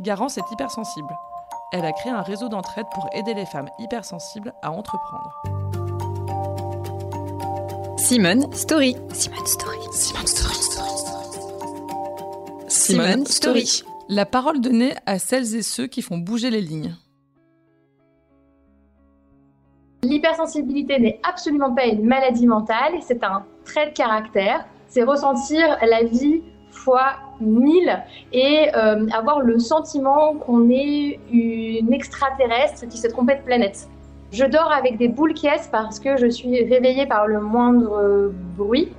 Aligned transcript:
Garance 0.00 0.38
est 0.38 0.50
hypersensible. 0.50 1.16
Elle 1.72 1.84
a 1.84 1.92
créé 1.92 2.10
un 2.10 2.22
réseau 2.22 2.48
d'entraide 2.48 2.86
pour 2.92 3.08
aider 3.12 3.32
les 3.32 3.46
femmes 3.46 3.68
hypersensibles 3.78 4.52
à 4.60 4.72
entreprendre. 4.72 5.42
Simone 7.96 8.52
Story. 8.52 8.96
Simone 9.12 9.46
Story. 9.46 9.78
Simone 9.92 10.26
Story. 10.26 10.54
Simone 12.68 13.26
Story. 13.26 13.82
La 14.08 14.26
parole 14.26 14.60
donnée 14.60 14.94
à 15.06 15.18
celles 15.18 15.54
et 15.54 15.62
ceux 15.62 15.86
qui 15.86 16.02
font 16.02 16.18
bouger 16.18 16.50
les 16.50 16.60
lignes. 16.60 16.94
L'hypersensibilité 20.02 20.98
n'est 20.98 21.20
absolument 21.22 21.72
pas 21.72 21.86
une 21.86 22.04
maladie 22.04 22.46
mentale, 22.46 22.94
c'est 23.00 23.24
un 23.24 23.46
trait 23.64 23.90
de 23.90 23.94
caractère. 23.94 24.66
C'est 24.88 25.02
ressentir 25.02 25.78
la 25.88 26.04
vie 26.04 26.42
fois 26.74 27.14
mille 27.40 28.02
et 28.32 28.68
euh, 28.74 29.06
avoir 29.12 29.40
le 29.40 29.58
sentiment 29.58 30.34
qu'on 30.34 30.68
est 30.70 31.18
une 31.32 31.92
extraterrestre 31.92 32.86
qui 32.88 32.98
s'est 32.98 33.08
trompée 33.08 33.36
de 33.36 33.42
planète. 33.42 33.88
Je 34.32 34.44
dors 34.44 34.72
avec 34.72 34.98
des 34.98 35.08
boules 35.08 35.34
qui 35.34 35.48
parce 35.70 36.00
que 36.00 36.16
je 36.16 36.26
suis 36.26 36.64
réveillée 36.64 37.06
par 37.06 37.26
le 37.26 37.40
moindre 37.40 38.32
bruit 38.56 38.92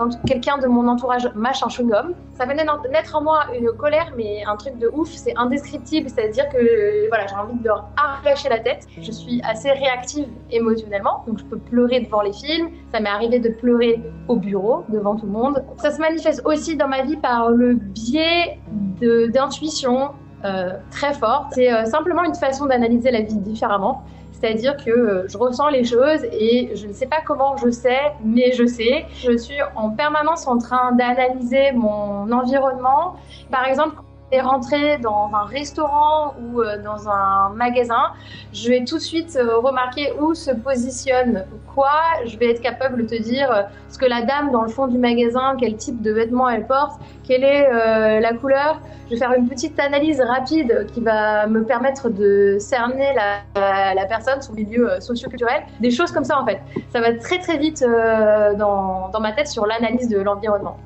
quand 0.00 0.18
quelqu'un 0.24 0.56
de 0.56 0.66
mon 0.66 0.88
entourage 0.88 1.28
mâche 1.34 1.62
un 1.62 1.68
chewing-gum, 1.68 2.14
ça 2.32 2.46
fait 2.46 2.54
naître 2.54 3.16
en 3.16 3.22
moi 3.22 3.40
une 3.54 3.70
colère, 3.72 4.14
mais 4.16 4.42
un 4.46 4.56
truc 4.56 4.78
de 4.78 4.88
ouf, 4.94 5.10
c'est 5.10 5.36
indescriptible, 5.36 6.08
c'est-à-dire 6.08 6.48
que 6.48 7.06
voilà, 7.08 7.26
j'ai 7.26 7.34
envie 7.34 7.58
de 7.58 7.64
leur 7.64 7.86
arracher 7.98 8.48
la 8.48 8.60
tête. 8.60 8.86
Je 8.98 9.12
suis 9.12 9.42
assez 9.44 9.70
réactive 9.70 10.26
émotionnellement, 10.50 11.22
donc 11.26 11.38
je 11.38 11.44
peux 11.44 11.58
pleurer 11.58 12.00
devant 12.00 12.22
les 12.22 12.32
films, 12.32 12.70
ça 12.90 13.00
m'est 13.00 13.10
arrivé 13.10 13.40
de 13.40 13.50
pleurer 13.50 14.00
au 14.28 14.36
bureau, 14.36 14.84
devant 14.88 15.16
tout 15.16 15.26
le 15.26 15.32
monde. 15.32 15.62
Ça 15.76 15.90
se 15.90 16.00
manifeste 16.00 16.40
aussi 16.46 16.78
dans 16.78 16.88
ma 16.88 17.02
vie 17.02 17.18
par 17.18 17.50
le 17.50 17.74
biais 17.74 18.58
d'intuition 19.02 20.12
euh, 20.46 20.78
très 20.90 21.12
forte. 21.12 21.52
C'est 21.52 21.70
euh, 21.70 21.84
simplement 21.84 22.24
une 22.24 22.34
façon 22.34 22.64
d'analyser 22.64 23.10
la 23.10 23.20
vie 23.20 23.36
différemment. 23.36 24.02
C'est-à-dire 24.40 24.76
que 24.76 24.90
euh, 24.90 25.28
je 25.28 25.36
ressens 25.36 25.68
les 25.68 25.84
choses 25.84 26.24
et 26.32 26.70
je 26.74 26.86
ne 26.86 26.92
sais 26.92 27.06
pas 27.06 27.20
comment 27.24 27.56
je 27.58 27.70
sais, 27.70 28.12
mais 28.24 28.52
je 28.52 28.64
sais. 28.64 29.06
Je 29.14 29.36
suis 29.36 29.58
en 29.76 29.90
permanence 29.90 30.46
en 30.46 30.58
train 30.58 30.92
d'analyser 30.92 31.72
mon 31.72 32.30
environnement. 32.32 33.16
Par 33.50 33.66
exemple, 33.66 33.96
et 34.32 34.40
rentrer 34.40 34.98
dans 34.98 35.30
un 35.34 35.44
restaurant 35.44 36.34
ou 36.40 36.60
euh, 36.60 36.78
dans 36.82 37.08
un 37.08 37.50
magasin, 37.50 38.12
je 38.52 38.68
vais 38.68 38.84
tout 38.84 38.96
de 38.96 39.02
suite 39.02 39.36
euh, 39.36 39.58
remarquer 39.58 40.12
où 40.20 40.34
se 40.34 40.50
positionne 40.50 41.44
quoi. 41.74 41.90
Je 42.26 42.36
vais 42.36 42.50
être 42.50 42.60
capable 42.60 43.02
de 43.02 43.16
te 43.16 43.22
dire 43.22 43.50
euh, 43.50 43.62
ce 43.88 43.98
que 43.98 44.06
la 44.06 44.22
dame 44.22 44.50
dans 44.50 44.62
le 44.62 44.68
fond 44.68 44.86
du 44.86 44.98
magasin, 44.98 45.56
quel 45.58 45.76
type 45.76 46.00
de 46.00 46.12
vêtements 46.12 46.48
elle 46.48 46.66
porte, 46.66 47.00
quelle 47.24 47.44
est 47.44 48.20
la 48.20 48.32
couleur. 48.34 48.80
Je 49.06 49.14
vais 49.14 49.16
faire 49.16 49.32
une 49.32 49.48
petite 49.48 49.78
analyse 49.78 50.20
rapide 50.20 50.86
qui 50.92 51.00
va 51.00 51.46
me 51.46 51.64
permettre 51.64 52.08
de 52.08 52.56
cerner 52.58 53.12
la, 53.14 53.94
la 53.94 54.06
personne, 54.06 54.40
son 54.42 54.52
milieu 54.52 55.00
socio-culturel. 55.00 55.62
Des 55.80 55.90
choses 55.90 56.12
comme 56.12 56.24
ça 56.24 56.40
en 56.40 56.46
fait. 56.46 56.60
Ça 56.92 57.00
va 57.00 57.12
très 57.14 57.38
très 57.38 57.56
vite 57.58 57.84
dans, 57.84 59.08
dans 59.08 59.20
ma 59.20 59.32
tête 59.32 59.48
sur 59.48 59.66
l'analyse 59.66 60.08
de 60.08 60.20
l'environnement. 60.20 60.76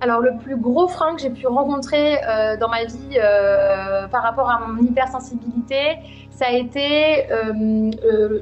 Alors 0.00 0.20
le 0.20 0.32
plus 0.42 0.56
gros 0.56 0.88
frein 0.88 1.14
que 1.14 1.20
j'ai 1.20 1.30
pu 1.30 1.46
rencontrer 1.46 2.16
euh, 2.24 2.56
dans 2.56 2.68
ma 2.68 2.84
vie 2.84 3.18
euh, 3.18 4.08
par 4.08 4.22
rapport 4.22 4.48
à 4.48 4.66
mon 4.66 4.82
hypersensibilité, 4.82 5.98
ça 6.30 6.46
a 6.46 6.52
été 6.52 7.30
euh, 7.30 7.90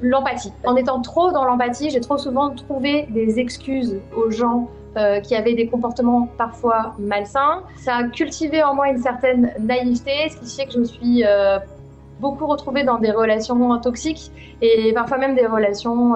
l'empathie. 0.00 0.52
En 0.64 0.76
étant 0.76 1.00
trop 1.00 1.32
dans 1.32 1.44
l'empathie, 1.44 1.90
j'ai 1.90 2.00
trop 2.00 2.16
souvent 2.16 2.50
trouvé 2.50 3.08
des 3.10 3.40
excuses 3.40 3.98
aux 4.16 4.30
gens 4.30 4.68
qui 5.22 5.36
avaient 5.36 5.54
des 5.54 5.68
comportements 5.68 6.28
parfois 6.38 6.96
malsains. 6.98 7.62
Ça 7.76 7.98
a 7.98 8.04
cultivé 8.04 8.64
en 8.64 8.74
moi 8.74 8.88
une 8.88 8.98
certaine 8.98 9.52
naïveté, 9.60 10.28
ce 10.28 10.36
qui 10.38 10.56
fait 10.56 10.66
que 10.66 10.72
je 10.72 10.78
me 10.80 10.84
suis 10.84 11.24
beaucoup 12.18 12.48
retrouvée 12.48 12.82
dans 12.82 12.98
des 12.98 13.12
relations 13.12 13.78
toxiques 13.78 14.32
et 14.60 14.92
parfois 14.92 15.18
même 15.18 15.36
des 15.36 15.46
relations 15.46 16.14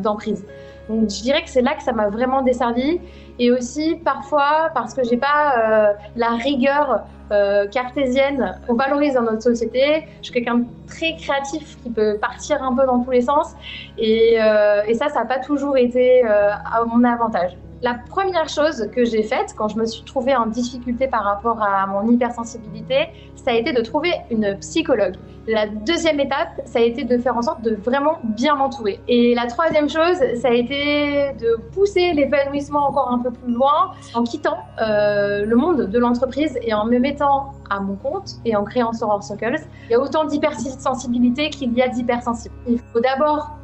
d'emprise. 0.00 0.44
Donc 0.90 1.08
je 1.08 1.22
dirais 1.22 1.42
que 1.44 1.50
c'est 1.50 1.62
là 1.62 1.74
que 1.74 1.82
ça 1.84 1.92
m'a 1.92 2.08
vraiment 2.08 2.42
desservi 2.42 3.00
et 3.38 3.52
aussi 3.52 3.94
parfois 4.04 4.70
parce 4.74 4.92
que 4.92 5.04
j'ai 5.04 5.16
pas 5.16 5.54
euh, 5.56 5.92
la 6.16 6.30
rigueur 6.30 7.04
euh, 7.30 7.68
cartésienne 7.68 8.58
qu'on 8.66 8.74
valorise 8.74 9.14
dans 9.14 9.22
notre 9.22 9.42
société. 9.42 10.08
Je 10.18 10.24
suis 10.24 10.34
quelqu'un 10.34 10.56
de 10.56 10.64
très 10.88 11.14
créatif 11.16 11.78
qui 11.82 11.90
peut 11.90 12.18
partir 12.20 12.60
un 12.60 12.74
peu 12.74 12.84
dans 12.86 13.04
tous 13.04 13.12
les 13.12 13.20
sens 13.20 13.54
et, 13.98 14.36
euh, 14.40 14.82
et 14.88 14.94
ça, 14.94 15.08
ça 15.10 15.20
n'a 15.20 15.26
pas 15.26 15.38
toujours 15.38 15.76
été 15.76 16.24
à 16.24 16.84
mon 16.84 17.04
avantage. 17.04 17.56
La 17.82 17.94
première 17.94 18.48
chose 18.50 18.90
que 18.94 19.06
j'ai 19.06 19.22
faite 19.22 19.54
quand 19.56 19.68
je 19.68 19.78
me 19.78 19.86
suis 19.86 20.02
trouvée 20.04 20.36
en 20.36 20.46
difficulté 20.46 21.08
par 21.08 21.24
rapport 21.24 21.62
à 21.62 21.86
mon 21.86 22.06
hypersensibilité, 22.10 23.08
ça 23.36 23.52
a 23.52 23.54
été 23.54 23.72
de 23.72 23.80
trouver 23.80 24.12
une 24.30 24.58
psychologue. 24.58 25.14
La 25.46 25.66
deuxième 25.66 26.20
étape, 26.20 26.60
ça 26.66 26.78
a 26.78 26.82
été 26.82 27.04
de 27.04 27.16
faire 27.16 27.38
en 27.38 27.42
sorte 27.42 27.62
de 27.62 27.74
vraiment 27.74 28.18
bien 28.22 28.54
m'entourer. 28.54 29.00
Et 29.08 29.34
la 29.34 29.46
troisième 29.46 29.88
chose, 29.88 30.18
ça 30.36 30.48
a 30.48 30.52
été 30.52 31.32
de 31.40 31.56
pousser 31.72 32.12
l'épanouissement 32.12 32.86
encore 32.86 33.10
un 33.10 33.18
peu 33.18 33.30
plus 33.30 33.52
loin 33.52 33.92
en 34.12 34.24
quittant 34.24 34.58
euh, 34.82 35.46
le 35.46 35.56
monde 35.56 35.86
de 35.86 35.98
l'entreprise 35.98 36.58
et 36.60 36.74
en 36.74 36.84
me 36.84 36.98
mettant 36.98 37.54
à 37.70 37.80
mon 37.80 37.96
compte 37.96 38.32
et 38.44 38.54
en 38.56 38.64
créant 38.64 38.92
Soror 38.92 39.22
Circles. 39.22 39.64
Il 39.88 39.92
y 39.92 39.94
a 39.94 40.00
autant 40.00 40.24
d'hypersensibilité 40.24 41.48
qu'il 41.48 41.72
y 41.72 41.80
a 41.80 41.88
d'hypersensible. 41.88 42.54
Il 42.68 42.78
faut 42.92 43.00
d'abord 43.00 43.56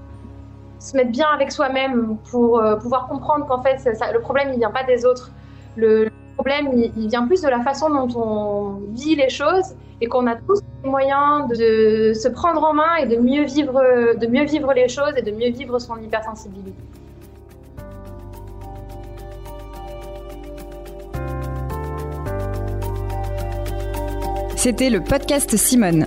se 0.86 0.96
mettre 0.96 1.10
bien 1.10 1.26
avec 1.34 1.50
soi-même 1.50 2.16
pour 2.30 2.60
euh, 2.60 2.76
pouvoir 2.76 3.08
comprendre 3.08 3.44
qu'en 3.46 3.60
fait, 3.60 3.84
le 4.12 4.20
problème, 4.20 4.50
il 4.52 4.58
vient 4.58 4.70
pas 4.70 4.84
des 4.84 5.04
autres. 5.04 5.32
Le, 5.74 6.08
problème, 6.36 6.68
il, 6.96 7.08
vient 7.08 7.26
plus 7.26 7.42
de 7.42 7.48
la 7.48 7.60
façon 7.60 7.90
dont 7.90 8.08
on 8.14 8.80
vit 8.92 9.16
les 9.16 9.28
choses 9.28 9.74
et 10.00 10.06
qu'on 10.06 10.26
a 10.28 10.36
tous 10.36 10.60
les 10.84 10.88
moyens 10.88 11.48
de 11.48 12.12
se 12.14 12.28
prendre 12.28 12.62
en 12.62 12.72
main 12.72 12.96
et 12.96 13.06
de 13.06 13.16
mieux 13.16 13.44
vivre, 13.44 13.82
de 14.14 14.26
mieux 14.28 14.44
vivre 14.44 14.72
les 14.74 14.88
choses 14.88 15.14
et 15.16 15.22
de 15.22 15.32
mieux 15.32 15.50
vivre 15.50 15.78
son 15.80 15.96
hypersensibilité. 15.96 16.72
C'était 24.56 24.90
le 24.90 25.00
podcast 25.00 25.56
Simone. 25.56 26.06